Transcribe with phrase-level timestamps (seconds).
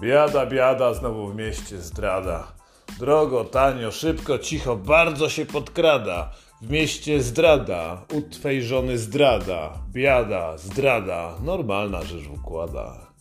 [0.00, 2.52] Biada, biada, znowu w mieście zdrada.
[2.98, 6.30] Drogo, tanio, szybko, cicho, bardzo się podkrada.
[6.62, 9.72] W mieście zdrada, u twej żony zdrada.
[9.92, 13.12] Biada, zdrada, normalna rzecz układa.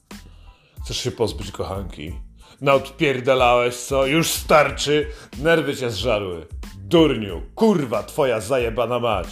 [0.83, 2.13] Chcesz się pozbyć kochanki?
[2.61, 4.05] No odpierdalałeś co?
[4.05, 5.07] Już starczy?
[5.39, 6.47] Nerwy cię zżarły.
[6.77, 9.27] Durniu, kurwa, twoja zajebana mać.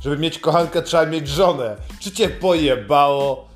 [0.00, 1.76] Żeby mieć kochankę trzeba mieć żonę.
[2.00, 3.53] Czy cię pojebało?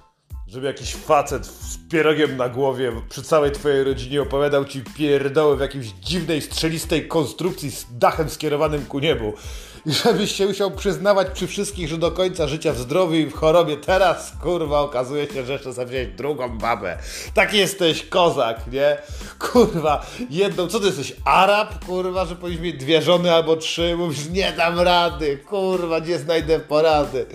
[0.49, 5.61] Żeby jakiś facet z pierogiem na głowie przy całej twojej rodzinie opowiadał ci pierdoły w
[5.61, 9.33] jakiejś dziwnej, strzelistej konstrukcji z dachem skierowanym ku niebu.
[9.87, 13.35] I żebyś się musiał przyznawać przy wszystkich, że do końca życia w zdrowiu i w
[13.35, 16.99] chorobie teraz, kurwa, okazuje się, że jeszcze sobie drugą babę.
[17.35, 18.97] Taki jesteś kozak, nie?
[19.39, 23.97] Kurwa, jedną, co ty jesteś, Arab, kurwa, że powinniś mieć dwie żony albo trzy?
[23.97, 27.27] Mówisz, nie dam rady, kurwa, nie znajdę porady.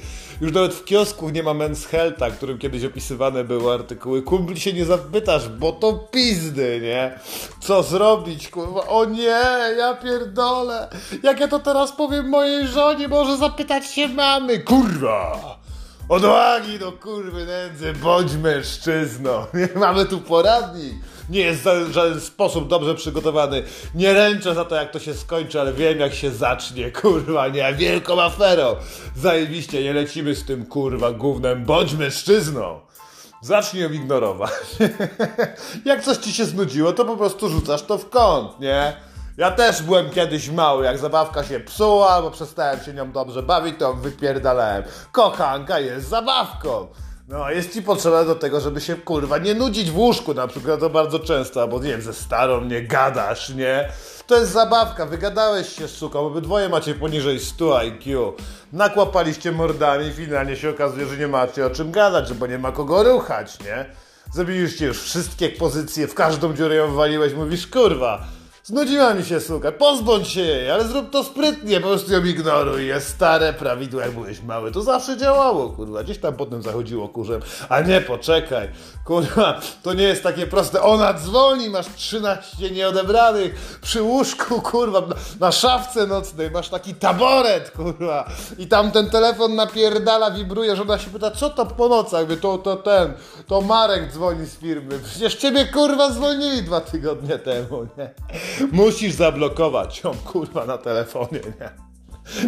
[0.42, 4.22] Już nawet w kiosku nie ma Men's którym kiedyś opisywane były artykuły.
[4.22, 7.20] Kumpli się nie zapytasz, bo to pizdy, nie?
[7.60, 8.88] Co zrobić, kurwa?
[8.88, 9.44] O nie,
[9.78, 10.90] ja pierdolę.
[11.24, 14.60] Jak ja to teraz powiem mojej żonie, może zapytać się mamy.
[14.60, 15.58] Kurwa!
[16.10, 19.46] Odwagi do kurwy nędzy, bądź mężczyzną.
[19.76, 20.94] Mamy tu poradnik.
[21.30, 23.64] Nie jest w żaden sposób dobrze przygotowany.
[23.96, 27.74] Nie ręczę za to, jak to się skończy, ale wiem, jak się zacznie, kurwa, nie,
[27.74, 28.76] wielką aferą.
[29.16, 32.80] Zajebiście, nie lecimy z tym, kurwa, gównem, bądź mężczyzną.
[33.42, 34.52] Zacznij ją ignorować.
[35.86, 38.94] jak coś ci się znudziło, to po prostu rzucasz to w kąt, nie?
[39.38, 43.76] Ja też byłem kiedyś mały, jak zabawka się psuła, bo przestałem się nią dobrze bawić,
[43.80, 44.84] to wypierdalałem.
[45.12, 46.88] Kochanka jest zabawką.
[47.28, 50.80] No, jest ci potrzeba do tego, żeby się kurwa nie nudzić w łóżku, na przykład
[50.80, 53.90] to bardzo często, albo nie wiem, ze starą nie gadasz, nie?
[54.28, 58.34] To jest zabawka, wygadałeś się z suką, obydwoje macie poniżej 100 IQ,
[58.74, 63.04] nakłapaliście mordami, finalnie się okazuje, że nie macie o czym gadać, bo nie ma kogo
[63.04, 63.86] ruchać, nie?
[64.34, 68.28] Zabiliście już wszystkie pozycje, w każdą dziurę ją waliłeś, mówisz, kurwa,
[68.66, 72.88] Znudziła mi się suka, pozbądź się jej, ale zrób to sprytnie, po prostu ją ignoruj.
[72.88, 76.04] Jest stare prawidło, jak byłeś mały, to zawsze działało, kurwa.
[76.04, 78.70] Gdzieś tam potem zachodziło kurzem, a nie, poczekaj,
[79.06, 80.82] kurwa, to nie jest takie proste.
[80.82, 85.02] Ona dzwoni, masz 13 nieodebranych przy łóżku, kurwa,
[85.40, 90.98] na, szafce nocnej, masz taki taboret, kurwa, i tam ten telefon napierdala, wibruje, że ona
[90.98, 92.28] się pyta, co to po nocach?
[92.28, 93.14] Wie, to, to ten,
[93.48, 95.00] to Marek dzwoni z firmy.
[95.00, 98.14] Przecież ciebie, kurwa, zwolnili dwa tygodnie temu, nie?
[98.72, 101.70] Musisz zablokować ją, kurwa, na telefonie, nie?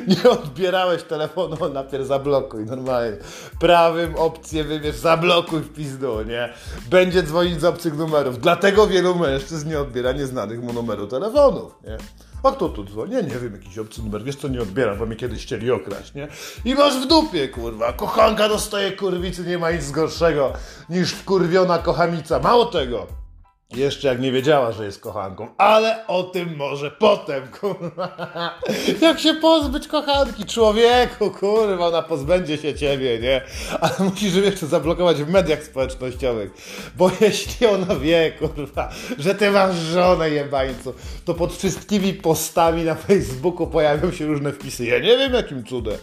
[0.07, 3.17] Nie odbierałeś telefonu, najpierw zablokuj, normalnie.
[3.59, 6.53] Prawym opcję wybierz, zablokuj w pizdu, nie?
[6.89, 8.39] Będzie dzwonić z obcych numerów.
[8.39, 11.97] Dlatego wielu mężczyzn nie odbiera nieznanych mu numeru telefonów, nie?
[12.43, 13.11] A kto tu dzwoni?
[13.11, 14.23] Nie, nie wiem, jakiś obcy numer.
[14.23, 16.27] Wiesz co, nie odbieram, bo mnie kiedyś chcieli okraść, nie?
[16.65, 17.93] I masz w dupie, kurwa.
[17.93, 20.53] Kochanka dostaje kurwicy, nie ma nic gorszego
[20.89, 22.39] niż wkurwiona kochamica.
[22.39, 23.24] Mało tego.
[23.73, 28.17] Jeszcze jak nie wiedziała, że jest kochanką, ale o tym może potem, kurwa.
[29.01, 33.41] Jak się pozbyć kochanki, człowieku, kurwa, ona pozbędzie się ciebie, nie?
[33.81, 36.51] Ale musisz jeszcze zablokować w mediach społecznościowych,
[36.97, 40.93] bo jeśli ona wie, kurwa, że ty masz żonę jebańcu,
[41.25, 44.85] to pod wszystkimi postami na Facebooku pojawią się różne wpisy.
[44.85, 45.97] Ja nie wiem jakim cudem.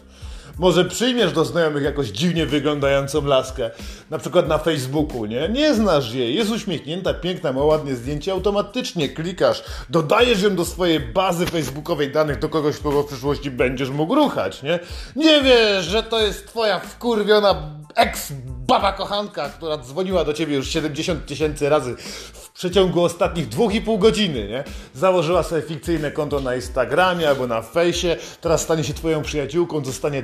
[0.63, 3.71] Może przyjmiesz do znajomych jakoś dziwnie wyglądającą laskę,
[4.11, 5.49] na przykład na Facebooku, nie?
[5.49, 11.01] Nie znasz jej, jest uśmiechnięta, piękna, ma ładne zdjęcie, automatycznie klikasz, dodajesz ją do swojej
[11.01, 14.79] bazy facebookowej danych do kogoś, kogo w przyszłości będziesz mógł ruchać, nie?
[15.17, 17.55] Nie wiesz, że to jest twoja wkurwiona
[17.95, 18.33] ex
[18.67, 21.97] baba kochanka, która dzwoniła do ciebie już 70 tysięcy razy
[22.33, 24.65] w przeciągu ostatnich dwóch i pół godziny, nie?
[24.95, 30.23] Założyła sobie fikcyjne konto na Instagramie albo na fejsie, teraz stanie się twoją przyjaciółką, dostanie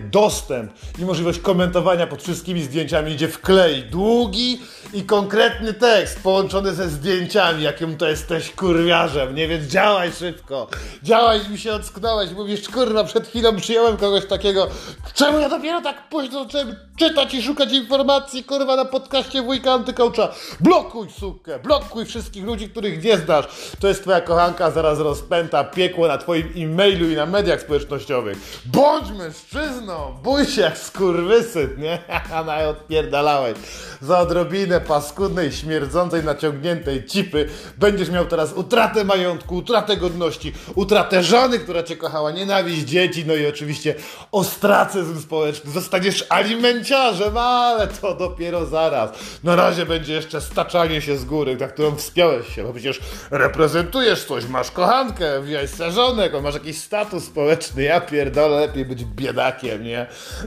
[0.98, 4.60] i możliwość komentowania pod wszystkimi zdjęciami, idzie wklej długi
[4.94, 9.48] i konkretny tekst połączony ze zdjęciami, jakim to jesteś kurwiarzem, nie?
[9.48, 10.68] Więc działaj szybko,
[11.02, 14.68] działaj, mi się ocknąłeś, mówisz, kurwa, przed chwilą przyjąłem kogoś takiego,
[15.14, 20.34] czemu ja dopiero tak późno zacząłem czytać i szukać informacji, kurwa, na podcaście wujka antykołcza.
[20.60, 23.46] Blokuj sukę, blokuj wszystkich ludzi, których nie znasz.
[23.80, 28.62] To jest twoja kochanka, zaraz rozpęta piekło na twoim e-mailu i na mediach społecznościowych.
[28.66, 31.98] Bądź mężczyzną, bój się jak skurwysyn, nie?
[32.34, 33.58] A odpierdalałeś.
[34.02, 41.58] Za odrobinę paskudnej, śmierdzącej, naciągniętej cipy będziesz miał teraz utratę majątku, utratę godności, utratę żony,
[41.58, 43.94] która cię kochała, nienawiść dzieci, no i oczywiście
[44.32, 45.70] ostracyzm społeczny.
[45.70, 49.10] Zostaniesz alimenciarzem, ale to do dopiero zaraz.
[49.44, 53.00] Na razie będzie jeszcze staczanie się z góry, na którą wspiąłeś się, bo przecież
[53.30, 59.84] reprezentujesz coś, masz kochankę, wziąłeś żonek, masz jakiś status społeczny, ja pierdolę, lepiej być biedakiem,
[59.84, 59.97] nie?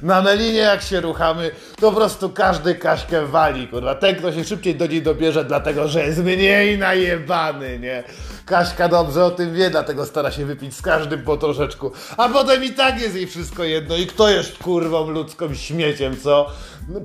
[0.02, 3.96] Na Melinie jak się ruchamy, to po prostu każdy Kaśkę wali, kurwa.
[3.96, 8.04] Ten, kto się szybciej do niej dobierze, dlatego, że jest mniej najebany, nie?
[8.46, 11.92] Kaśka dobrze o tym wie, dlatego stara się wypić z każdym po troszeczku.
[12.18, 13.98] A potem i tak jest jej wszystko jedno.
[13.98, 16.52] I kto jest kurwą ludzką śmieciem, co?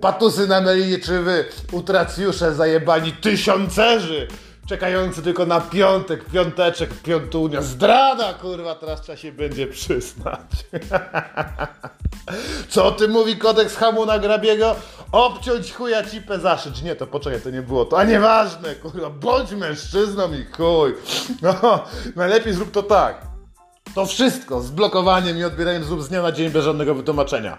[0.01, 4.29] Patusy na Melinie, czy wy, utracjusze zajebani tysiącerzy,
[4.67, 7.63] czekający tylko na piątek, piąteczek, piątunia.
[7.63, 10.41] Zdrada, kurwa, teraz trzeba się będzie przyznać.
[12.69, 14.75] Co o tym mówi kodeks Hamuna Grabiego?
[15.13, 16.83] Obciąć chuja cipę zaszyć.
[16.83, 17.99] Nie, to poczekaj, to nie było to.
[17.99, 20.95] A nieważne, kurwa, bądź mężczyzną i chuj.
[21.43, 21.85] No,
[22.17, 23.27] najlepiej zrób to tak.
[23.95, 27.59] To wszystko z blokowaniem i odbieraniem zrób z dnia na dzień bez żadnego wytłumaczenia.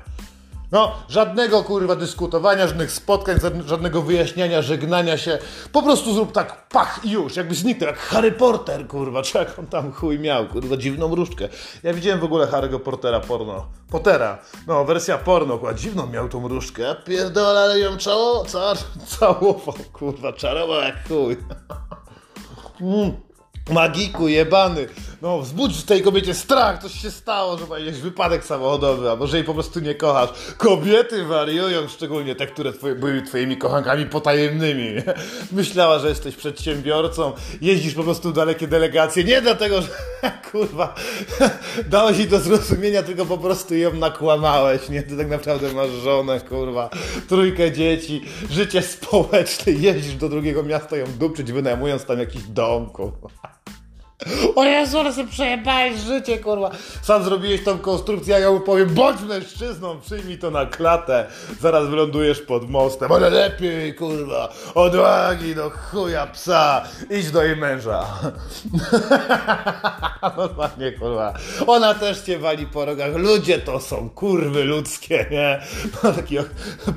[0.72, 5.38] No, żadnego kurwa dyskutowania, żadnych spotkań, żadnego wyjaśniania, żegnania się.
[5.72, 9.60] Po prostu zrób tak, pach i już, jakby zniknął, jak Harry Potter, kurwa, czy jak
[9.60, 11.50] on tam chuj miał, kurwa, dziwną różdżkę.
[11.84, 13.66] Ja widziałem w ogóle Harry'ego Portera porno.
[13.92, 14.38] Pottera,
[14.68, 16.96] no, wersja porno, kurwa, dziwną miał tą różdżkę.
[17.06, 18.74] Pierdolę, ale ją cało, ca,
[19.20, 21.38] całował, kurwa, czarował jak chuj.
[22.82, 23.27] Mm.
[23.70, 24.88] Magiku, jebany.
[25.22, 29.16] No, wzbudź w tej kobiecie strach, coś się stało, że ma jakiś wypadek samochodowy, a
[29.16, 30.30] może jej po prostu nie kochasz.
[30.58, 34.88] Kobiety wariują, szczególnie te, które twoje, były twoimi kochankami potajemnymi.
[35.52, 37.32] Myślała, że jesteś przedsiębiorcą,
[37.62, 39.88] jeździsz po prostu dalekie delegacje, nie dlatego, że
[40.52, 40.96] kurwa,
[41.90, 45.04] dałeś jej do zrozumienia, tylko po prostu ją nakłamałeś, nie?
[45.04, 46.90] Ty tak naprawdę masz żonę, kurwa,
[47.30, 53.57] trójkę dzieci, życie społeczne, jeździsz do drugiego miasta ją dupczyć, wynajmując tam jakiś dom, kurwa.
[54.56, 56.72] O Jezu, ale sobie przejebałeś życie, kurwa.
[57.02, 61.28] Sam zrobiłeś tą konstrukcję, a ja mu powiem, bądź mężczyzną, przyjmij to na klatę.
[61.62, 68.06] Zaraz wylądujesz pod mostem, ale lepiej, kurwa, odwagi do chuja psa, idź do jej męża.
[70.38, 71.34] Normalnie, kurwa.
[71.68, 73.16] Ona też cię wali po rogach.
[73.16, 75.62] Ludzie to są kurwy ludzkie, nie?
[76.04, 76.44] No, takie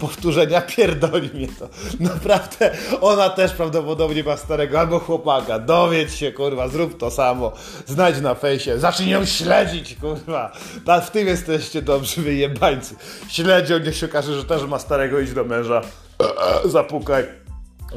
[0.00, 1.68] powtórzenia, pierdoli mnie to.
[2.00, 5.58] Naprawdę, ona też prawdopodobnie ma starego albo chłopaka.
[5.58, 7.52] Dowiedz się, kurwa, zrób to samo.
[7.86, 8.78] Znajdź na fejsie.
[8.78, 10.52] Zacznij ją śledzić, kurwa.
[10.86, 12.94] Tak, w tym jesteście dobrzy wyjebańcy.
[13.28, 15.80] Śledzią, niech się okaże, że też ma starego, idź do męża.
[16.64, 17.39] Zapukaj.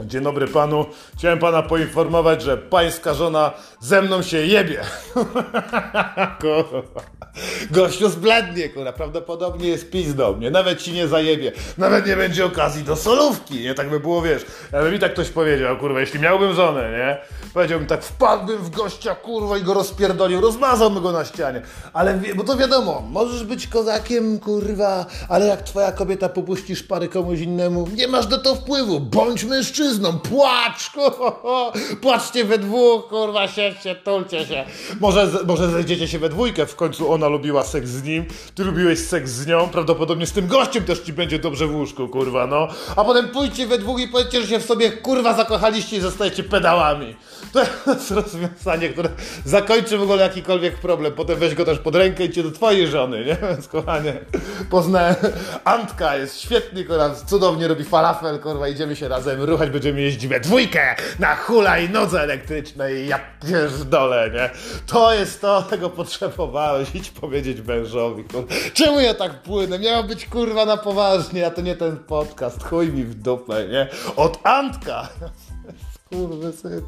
[0.02, 0.86] Dzień dobry panu.
[1.18, 4.82] Chciałem pana poinformować, że pańska żona ze mną się jebie.
[7.72, 8.94] Gościu zblednie, kurwa.
[8.94, 10.52] Prawdopodobnie jest pizdą, nie?
[10.52, 11.52] Nawet ci nie zajebie.
[11.78, 13.74] Nawet nie będzie okazji do solówki, nie?
[13.74, 14.46] Tak by było, wiesz.
[14.72, 17.18] Jakby mi tak ktoś powiedział, kurwa, jeśli miałbym żonę, nie?
[17.54, 21.62] Powiedziałbym tak, wpadłbym w gościa, kurwa, i go rozpierdolił, rozmazałbym go na ścianie.
[21.94, 27.40] Ale, bo to wiadomo, możesz być kozakiem, kurwa, ale jak twoja kobieta popuścisz parę komuś
[27.40, 29.00] innemu, nie masz do to wpływu.
[29.00, 29.83] Bądź mężczyzną,
[30.30, 31.72] płacz, kurwa.
[32.02, 34.66] Płaczcie we dwóch, kurwa, siedźcie, tulcie się.
[35.00, 38.26] Może, może zejdziecie się we dwójkę, w końcu ona lubiła seks z nim,
[38.56, 42.08] ty lubiłeś seks z nią, prawdopodobnie z tym gościem też ci będzie dobrze w łóżku,
[42.08, 42.68] kurwa, no.
[42.96, 46.44] A potem pójdźcie we dwóch i powiedzcie, że się w sobie, kurwa, zakochaliście i zostajecie
[46.44, 47.16] pedałami.
[47.54, 49.10] To jest rozwiązanie, które
[49.46, 51.14] zakończy w ogóle jakikolwiek problem.
[51.14, 53.38] Potem weź go też pod rękę i cię do twojej żony, nie?
[53.50, 54.20] Więc kochanie,
[54.70, 55.16] poznałem.
[55.64, 60.40] Antka jest świetny, kurwa, cudownie robi falafel, kurwa, idziemy się razem ruchać, będziemy jeździć we
[60.40, 63.20] dwójkę na hula i nodze elektrycznej, ja
[63.86, 64.50] dole, nie?
[64.88, 68.54] To jest to, tego potrzebowałeś, idź powiedzieć mężowi, kurwa.
[68.74, 69.80] Czemu ja tak płynę?
[69.80, 73.88] Miało być, kurwa, na poważnie, a to nie ten podcast, chuj mi w dupę, nie?
[74.16, 75.10] Od Antka!
[76.10, 76.82] Kurwa, syn.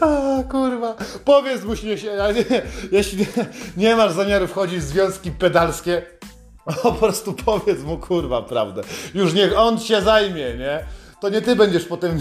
[0.00, 3.26] A, kurwa, powiedz mu się, nie, jeśli nie,
[3.76, 6.02] nie masz zamiaru wchodzić w związki pedalskie,
[6.82, 8.82] po prostu powiedz mu, kurwa, prawdę.
[9.14, 10.84] Już niech on się zajmie, nie?
[11.20, 12.20] To nie ty będziesz potem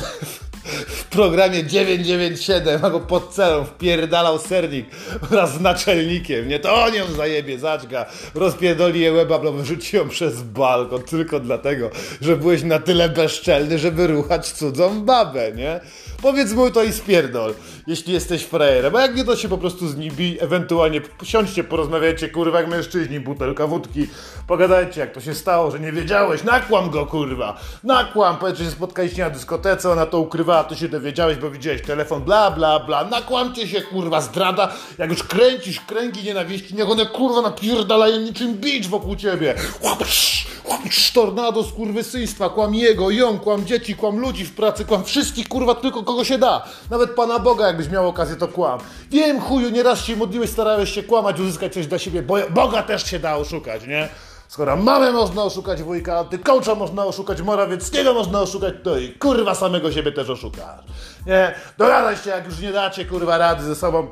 [0.87, 4.85] w programie 997 albo pod celą wpierdalał sernik
[5.29, 6.59] wraz z naczelnikiem, nie?
[6.59, 9.53] To on ją zajebie, zaczka, rozpierdoli je łeba, bo
[9.93, 11.89] ją przez balkon tylko dlatego,
[12.21, 15.79] że byłeś na tyle bezczelny, żeby ruchać cudzą babę, nie?
[16.21, 17.53] Powiedz mu to i spierdol,
[17.87, 19.95] jeśli jesteś frajerem, a jak nie to się po prostu z
[20.39, 24.07] ewentualnie siądźcie, porozmawiajcie, kurwa, jak mężczyźni, butelka wódki,
[24.47, 28.71] pogadajcie, jak to się stało, że nie wiedziałeś, nakłam go, kurwa, nakłam, powiedz, że się
[28.71, 30.19] spotkaliście na dyskotece, ona to
[30.59, 35.09] ukrywała, ty się dowiedziałeś, bo widziałeś telefon, bla, bla, bla, nakłamcie się, kurwa, zdrada, jak
[35.09, 41.63] już kręcisz kręgi nienawiści, niech one, kurwa, napierdalają niczym bicz wokół ciebie, łapsz, łapsz, tornado
[41.63, 46.23] skurwysyństwa, kłam jego, ją, kłam dzieci, kłam ludzi w pracy, kłam wszystkich, kurwa, tylko kogo
[46.23, 48.79] się da, nawet Pana Boga, jakbyś miał okazję, to kłam.
[49.11, 53.05] Wiem, chuju, nieraz się modliłeś, starałeś się kłamać, uzyskać coś dla siebie, bo Boga też
[53.05, 54.09] się da oszukać, nie?
[54.49, 59.55] Skoro mamę można oszukać wujka, ty coacha można oszukać Morawieckiego można oszukać, to i kurwa
[59.55, 60.85] samego siebie też oszukasz.
[61.25, 61.55] Nie?
[61.77, 64.07] Dogadaj się, jak już nie dacie kurwa rady ze sobą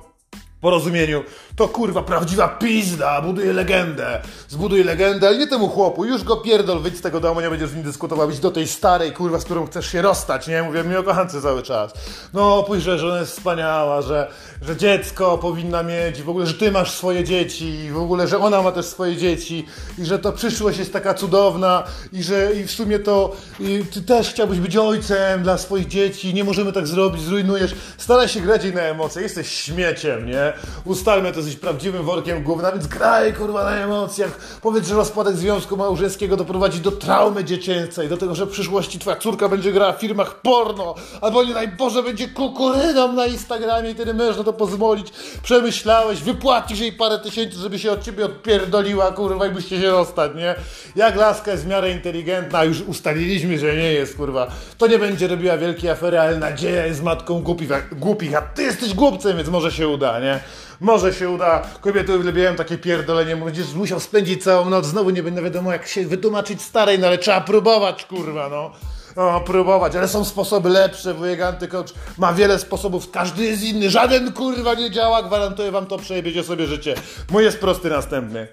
[0.61, 1.23] porozumieniu,
[1.55, 6.79] to kurwa prawdziwa pizda, buduje legendę, zbuduje legendę, ale nie temu chłopu, już go pierdol,
[6.79, 9.65] wyjdź z tego domu, nie będziesz z nim dyskutował, do tej starej, kurwa, z którą
[9.65, 10.63] chcesz się rozstać, nie?
[10.63, 11.93] Mówię mi o kochance cały czas.
[12.33, 16.71] No, pójdź, że ona jest wspaniała, że, że dziecko powinna mieć, w ogóle, że ty
[16.71, 19.65] masz swoje dzieci, w ogóle, że ona ma też swoje dzieci
[19.97, 21.83] i że to przyszłość jest taka cudowna
[22.13, 26.33] i że i w sumie to i ty też chciałbyś być ojcem dla swoich dzieci,
[26.33, 27.75] nie możemy tak zrobić, zrujnujesz.
[27.97, 30.46] Staraj się grać jej na emocje, jesteś śmieciem, nie?
[30.85, 34.59] Ustalmy, to jesteś prawdziwym workiem gówna, więc graj kurwa na emocjach.
[34.61, 39.15] Powiedz, że rozpadek związku małżeńskiego doprowadzi do traumy dziecięcej, do tego, że w przyszłości twoja
[39.15, 43.95] córka będzie grała w firmach porno, albo nie daj Boże będzie kukuryną na Instagramie i
[43.95, 45.07] tyle można to pozwolić.
[45.43, 50.31] Przemyślałeś, wypłacisz jej parę tysięcy, żeby się od ciebie odpierdoliła, kurwa, i byście się rozstać,
[50.35, 50.55] nie?
[50.95, 55.27] Jak laska jest w miarę inteligentna, już ustaliliśmy, że nie jest, kurwa, to nie będzie
[55.27, 59.71] robiła wielkiej afery, ale nadzieja jest matką głupich, głupich, a ty jesteś głupcem, więc może
[59.71, 60.37] się uda, nie?
[60.79, 61.62] Może się uda.
[61.82, 63.36] Kobiety uwielbiają takie pierdolenie.
[63.36, 64.86] Będziesz musiał spędzić całą noc.
[64.86, 68.72] Znowu nie będę wiadomo, jak się wytłumaczyć starej, no ale trzeba próbować, kurwa, no.
[69.15, 71.13] No, próbować, ale są sposoby lepsze.
[71.13, 73.89] Wujek Antycoach ma wiele sposobów, każdy jest inny.
[73.89, 76.96] Żaden kurwa nie działa, gwarantuję wam to, przejebiecie sobie życie.
[77.29, 78.48] Mój jest prosty, następny.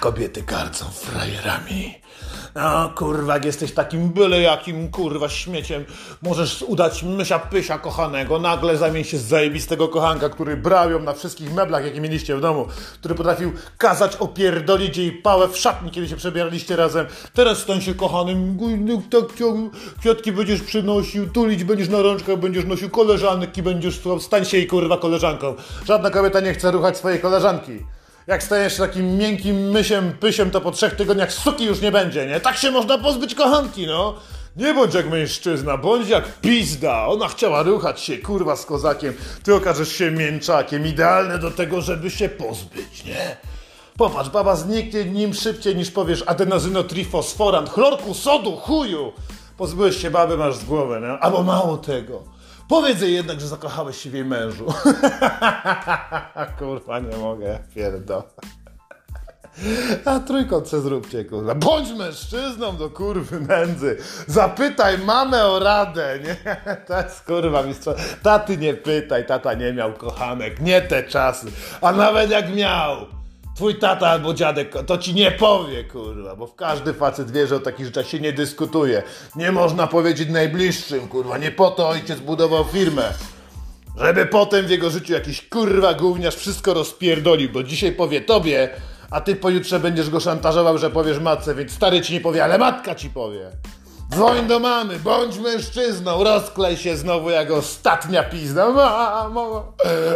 [0.00, 1.94] Kobiety gardzą frajerami.
[2.54, 5.84] No kurwa, jak jesteś takim byle jakim kurwa śmieciem,
[6.22, 11.12] możesz udać mysia pysia kochanego, nagle zamień się z zajebistego kochanka, który brał ją na
[11.12, 16.08] wszystkich meblach, jakie mieliście w domu, który potrafił kazać opierdolić jej pałę w szatni, kiedy
[16.08, 17.06] się przebieraliście razem.
[17.34, 18.58] Teraz stań się kochanym,
[19.10, 19.22] tak
[20.00, 24.98] kwiatki będziesz przynosił, tulić będziesz na rączkach, będziesz nosił koleżanki, będziesz stań się jej kurwa
[24.98, 25.54] koleżanką.
[25.84, 27.78] Żadna kobieta nie chce ruchać swojej koleżanki.
[28.26, 32.40] Jak stajesz takim miękkim mysiem, pysiem, to po trzech tygodniach suki już nie będzie, nie?
[32.40, 34.14] Tak się można pozbyć kochanki, no!
[34.56, 37.06] Nie bądź jak mężczyzna, bądź jak pizda.
[37.06, 39.14] Ona chciała ruchać się, kurwa, z kozakiem.
[39.42, 43.36] Ty okażesz się mięczakiem, idealne do tego, żeby się pozbyć, nie?
[43.96, 49.12] Popatrz, baba zniknie nim szybciej niż powiesz adenozynotrifosforant, chlorku, sodu, chuju.
[49.56, 51.08] Pozbyłeś się baby, masz z głowy, nie?
[51.08, 52.22] Albo mało tego.
[52.70, 54.66] Powiedz jej jednak, że zakochałeś się w jej mężu.
[56.58, 58.22] kurwa, nie mogę, pierdol.
[60.04, 61.54] A trójkąt se zróbcie, kurwa.
[61.54, 63.96] Bądź mężczyzną do kurwy nędzy.
[64.26, 66.36] Zapytaj mamę o radę, nie?
[66.86, 67.94] To jest kurwa mistrza.
[68.22, 70.60] Taty nie pytaj, tata nie miał kochanek.
[70.60, 71.46] Nie te czasy.
[71.80, 73.19] A nawet jak miał
[73.60, 77.56] twój tata albo dziadek to ci nie powie, kurwa, bo w każdy facet wie, że
[77.56, 79.02] o takich rzeczach się nie dyskutuje.
[79.36, 83.12] Nie można powiedzieć najbliższym, kurwa, nie po to ojciec budował firmę.
[83.96, 88.68] Żeby potem w jego życiu jakiś kurwa gówniarz wszystko rozpierdolił, bo dzisiaj powie tobie,
[89.10, 92.58] a ty pojutrze będziesz go szantażował, że powiesz matce, więc stary ci nie powie, ale
[92.58, 93.50] matka ci powie.
[94.14, 98.70] Dzwoń do mamy, bądź mężczyzną, rozklej się znowu jak ostatnia pizda.
[98.70, 99.72] Mamo,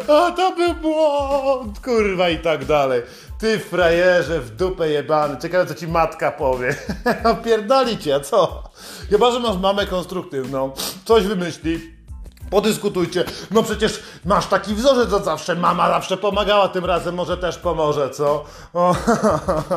[0.09, 3.03] a to był błąd, kurwa i tak dalej.
[3.39, 6.77] Ty frajerze w dupę jebany, ciekawe co ci matka powie.
[7.25, 8.63] Opierdoli cię, a co?
[9.11, 10.73] Chyba, że masz mamę konstruktywną,
[11.05, 11.94] coś wymyśli,
[12.55, 13.25] Podyskutujcie.
[13.51, 15.55] No przecież masz taki wzorzec od zawsze.
[15.55, 18.45] Mama zawsze pomagała, tym razem może też pomoże, co?
[18.75, 18.97] O,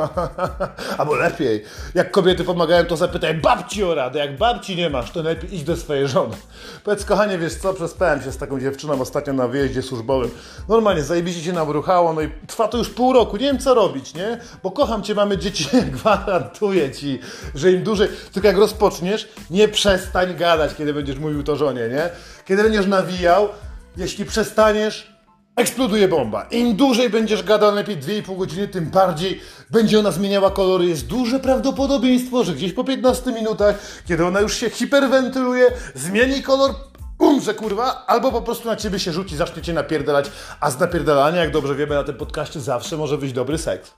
[0.98, 1.64] Albo lepiej,
[1.96, 4.20] jak kobiety pomagają, to zapytaj babci o radę.
[4.20, 6.36] Jak babci nie masz, to lepiej idź do swojej żony.
[6.84, 10.32] Powiedz, kochanie, wiesz co, przespałem się z taką dziewczyną ostatnio na wyjeździe służbowym.
[10.70, 13.38] Normalnie, zajebiście się nawruchało, no i trwa to już pół roku.
[13.38, 14.40] Nie wiem, co robić, nie?
[14.64, 17.20] Bo kocham cię, mamy dzieci, gwarantuję ci,
[17.56, 18.10] że im dłużej...
[18.34, 22.10] Tylko jak rozpoczniesz, nie przestań gadać, kiedy będziesz mówił to żonie, nie?
[22.46, 23.50] Kiedy będziesz nawijał,
[23.98, 25.14] jeśli przestaniesz,
[25.56, 26.44] eksploduje bomba.
[26.44, 30.86] Im dłużej będziesz gadał, lepiej 2,5 godziny, tym bardziej będzie ona zmieniała kolory.
[30.86, 33.76] Jest duże prawdopodobieństwo, że gdzieś po 15 minutach,
[34.08, 36.76] kiedy ona już się hiperwentyluje, zmieni kolor,
[37.20, 41.42] umrze kurwa, albo po prostu na ciebie się rzuci, zacznie cię napierdalać, a z napierdalania,
[41.42, 43.94] jak dobrze wiemy na tym podcaście, zawsze może być dobry seks.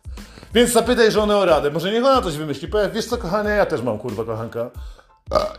[0.54, 3.66] Więc zapytaj żonę o radę, może niech ona coś wymyśli, powiedz, wiesz co kochanie, ja
[3.66, 4.72] też mam kurwa kochanka.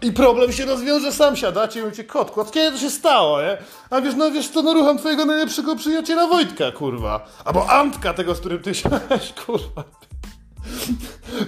[0.02, 3.58] I problem się rozwiąże, sam siadacie i mówicie, kot, kot, kiedy to się stało, nie?
[3.90, 7.26] A wiesz, no wiesz co, no rucham twojego najlepszego przyjaciela Wojtka, kurwa.
[7.44, 9.84] Albo Antka, tego, z którym ty siadałeś, kurwa.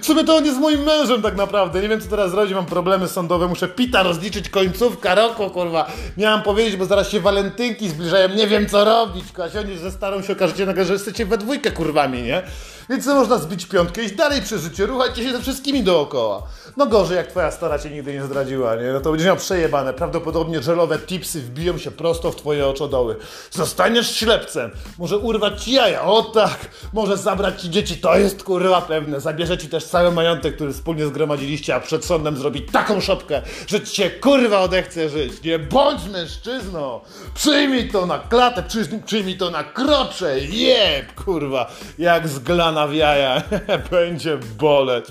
[0.01, 1.81] W sumie to on jest moim mężem tak naprawdę.
[1.81, 5.91] Nie wiem co teraz zrobić, mam problemy sądowe, muszę pita rozliczyć końcówka roku, kurwa.
[6.17, 9.31] Miałam powiedzieć, bo zaraz się walentynki zbliżają, nie wiem co robić.
[9.31, 12.43] Kasionisz ze starą się okażecie nagle, że jesteście we dwójkę kurwami, nie?
[12.89, 16.43] Więc można zbić piątkę, iść dalej przez życie, ruchajcie się ze wszystkimi dookoła.
[16.77, 18.93] No gorzej, jak twoja stara cię nigdy nie zdradziła, nie?
[18.93, 19.93] No to będziesz miał przejebane.
[19.93, 23.15] Prawdopodobnie żelowe tipsy wbiją się prosto w twoje oczodoły.
[23.51, 24.71] Zostaniesz ślepcem.
[24.97, 26.57] Może urwać ci jaja, o tak.
[26.93, 29.19] Może zabrać ci dzieci, to jest kurwa pewne.
[29.21, 33.81] Zabierze ci też cały majątek, który wspólnie zgromadziliście, a przed sądem zrobi taką szopkę, że
[33.81, 35.43] ci się kurwa odechce żyć.
[35.43, 36.99] Nie bądź mężczyzną.
[37.35, 38.63] Przyjmij to na klatę,
[39.05, 40.39] przyjmij to na krocze.
[40.39, 41.71] Jeb, kurwa.
[41.97, 43.41] Jak zglana w jaja.
[43.91, 45.05] Będzie boleć.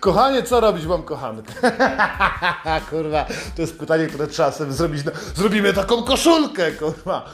[0.00, 1.52] Kochanie, co robić mam kochankę?
[2.90, 5.04] kurwa, to jest pytanie, które trzeba sobie zrobić.
[5.04, 5.12] Na...
[5.34, 7.24] Zrobimy taką koszulkę, kurwa.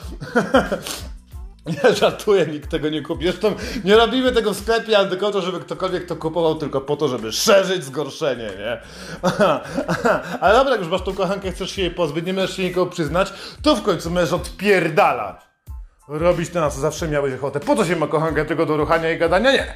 [1.66, 3.24] Nie żartuję, nikt tego nie kupi.
[3.24, 6.96] Zresztą nie robimy tego w sklepie, ale tylko to, żeby ktokolwiek to kupował, tylko po
[6.96, 8.80] to, żeby szerzyć zgorszenie, nie?
[10.40, 12.90] Ale dobra, jak już masz tą kochankę, chcesz się jej pozbyć, nie możesz się nikogo
[12.90, 15.53] przyznać, to w końcu możesz odpierdalać.
[16.08, 17.60] Robić to, na co zawsze miałeś ochotę.
[17.60, 19.52] Po co się ma kochankę tego do ruchania i gadania?
[19.52, 19.74] Nie.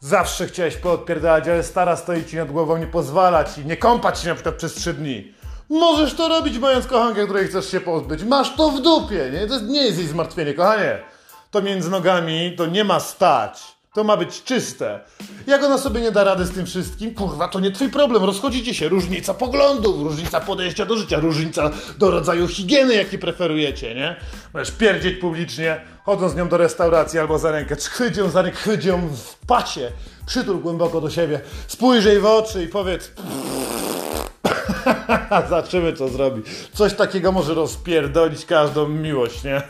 [0.00, 4.28] Zawsze chciałeś poodpierdalać, ale stara stoi ci nad głową, nie pozwala ci, nie kąpać się
[4.28, 5.34] na przykład przez trzy dni.
[5.70, 8.24] Możesz to robić, mając kochankę, której chcesz się pozbyć.
[8.24, 9.46] Masz to w dupie, nie?
[9.46, 10.98] To nie jest jej zmartwienie, kochanie.
[11.50, 13.75] To między nogami, to nie ma stać.
[13.96, 15.00] To ma być czyste.
[15.46, 18.24] Jak ona sobie nie da rady z tym wszystkim, kurwa, to nie twój problem.
[18.24, 18.88] Rozchodzicie się.
[18.88, 24.16] Różnica poglądów, różnica podejścia do życia, różnica do rodzaju higieny, jaki preferujecie, nie?
[24.54, 27.76] Możesz pierdzieć publicznie, chodząc z nią do restauracji albo za rękę.
[27.76, 29.92] Chwyć ją za rękę, chwyć ją w pasie.
[30.26, 31.40] Przytul głęboko do siebie.
[31.66, 33.12] Spójrz w oczy i powiedz...
[35.48, 36.42] Zobaczymy, co zrobi.
[36.72, 39.62] Coś takiego może rozpierdolić każdą miłość, nie?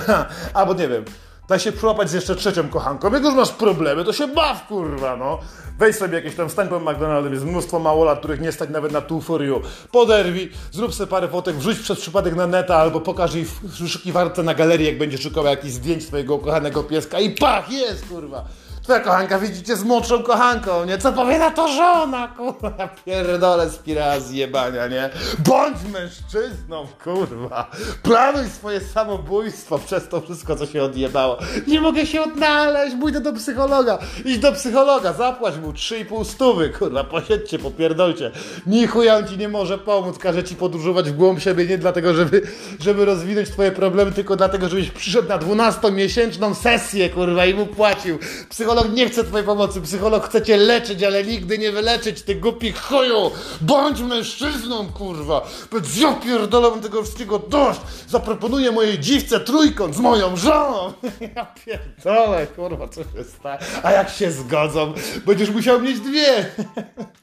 [0.54, 1.04] Albo nie wiem,
[1.48, 3.12] daj się przyłapać z jeszcze trzecią kochanką.
[3.12, 5.38] Jak już masz problemy, to się baw, kurwa, no.
[5.78, 9.00] Weź sobie jakieś tam, stań po McDonald's, jest mnóstwo małolat, których nie stać nawet na
[9.00, 9.60] two for you.
[9.92, 14.42] Poderwij, zrób sobie parę fotek, wrzuć przez przypadek na neta, albo pokaż jej w wyszukiwarce
[14.42, 18.44] na galerii, jak będzie szukał jakichś zdjęć swojego ukochanego pieska i pach, jest, kurwa.
[18.84, 20.98] Twoja kochanka widzicie z młodszą kochanką, nie?
[20.98, 22.88] Co powie na to żona, kurwa?
[23.04, 25.10] Pierdolę spirała zjebania, nie?
[25.38, 27.70] Bądź mężczyzną, kurwa!
[28.02, 31.38] Planuj swoje samobójstwo przez to wszystko, co się odjebało.
[31.66, 33.98] Nie mogę się odnaleźć, pójdę do psychologa.
[34.24, 38.30] Idź do psychologa, zapłać mu 3,5 stówy, kurwa, posiedźcie, popierdolcie.
[38.66, 42.14] Ni chuja on ci nie może pomóc, każe ci podróżować w głąb siebie nie dlatego,
[42.14, 42.42] żeby,
[42.80, 48.18] żeby rozwinąć twoje problemy, tylko dlatego, żebyś przyszedł na 12-miesięczną sesję, kurwa, i mu płacił.
[48.48, 52.34] Psycholog Psycholog nie chce twojej pomocy, psycholog chce cię leczyć, ale nigdy nie wyleczyć, ty
[52.34, 53.30] głupi chuju!
[53.60, 55.42] Bądź mężczyzną, kurwa!
[55.70, 57.80] Powiedz, ja pierdolę, tego wszystkiego dość!
[58.08, 60.92] Zaproponuję mojej dziwce trójkąt z moją żoną!
[61.36, 63.58] Ja pierdolę, kurwa, co się stanie?
[63.82, 64.92] A jak się zgodzą,
[65.26, 66.46] będziesz musiał mieć dwie!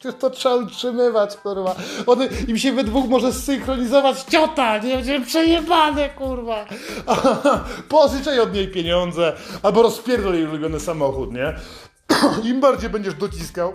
[0.20, 1.76] To trzeba utrzymywać, kurwa.
[2.08, 6.66] One, im się we dwóch może zsynchronizować ciota, nie będzie przejebane, kurwa.
[7.90, 9.34] Pożyczaj od niej pieniądze,
[9.64, 11.41] albo rozpierdol jej ulubiony samochód, nie?
[12.50, 13.74] Im bardziej będziesz dociskał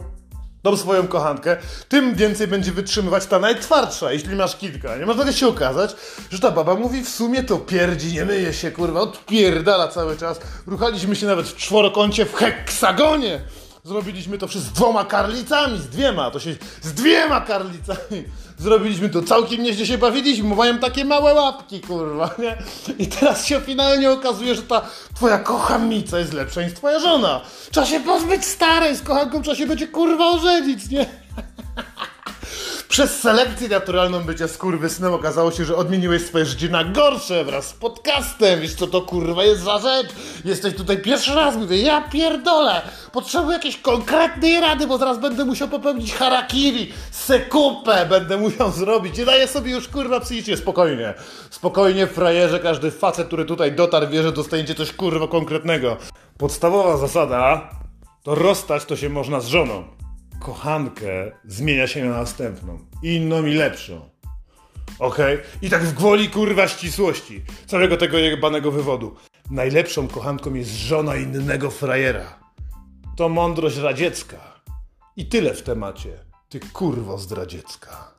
[0.63, 1.57] tą swoją kochankę,
[1.89, 4.97] tym więcej będzie wytrzymywać ta najtwardsza, jeśli masz kilka.
[4.97, 5.97] Nie można się okazać,
[6.31, 10.41] że ta baba mówi w sumie to pierdzi, nie myje się, kurwa, odpierdala cały czas.
[10.67, 13.41] Ruchaliśmy się nawet w czworokącie w heksagonie.
[13.87, 18.25] Zrobiliśmy to z dwoma karlicami, z dwiema, to się z dwiema karlicami.
[18.59, 22.57] Zrobiliśmy to, całkiem nieźle się bawiliśmy, mają takie małe łapki, kurwa, nie?
[22.99, 24.83] I teraz się finalnie okazuje, że ta
[25.15, 27.41] twoja kochamica jest lepsza niż twoja żona.
[27.71, 31.07] Trzeba się pozbyć starej, z kochanką trzeba się będzie, kurwa, ożenić, nie?
[32.97, 37.73] Przez selekcję naturalną bycia skurwysynem okazało się, że odmieniłeś swoje życie na gorsze wraz z
[37.73, 38.61] podcastem.
[38.61, 40.07] Wiesz co to kurwa jest za rzecz?
[40.45, 42.83] Jesteś tutaj pierwszy raz, mówię, ja pierdolę.
[43.13, 49.19] Potrzebuję jakiejś konkretnej rady, bo zaraz będę musiał popełnić harakiri, sekupę będę musiał zrobić.
[49.19, 51.15] Nie daję sobie już kurwa psychicznie, spokojnie.
[51.51, 55.97] Spokojnie, frajerze, każdy facet, który tutaj dotarł, wie, że dostaniecie coś kurwa konkretnego.
[56.39, 57.71] Podstawowa zasada
[58.23, 60.06] to rozstać to się można z żoną
[60.41, 62.79] kochankę zmienia się na następną.
[63.03, 64.11] Inną i lepszą.
[64.99, 65.35] Okej?
[65.35, 65.47] Okay?
[65.63, 69.17] I tak w gwoli kurwa ścisłości całego tego jebanego wywodu.
[69.51, 72.39] Najlepszą kochanką jest żona innego frajera.
[73.17, 74.37] To mądrość radziecka.
[75.17, 76.11] I tyle w temacie.
[76.49, 78.17] Ty kurwo zdradziecka.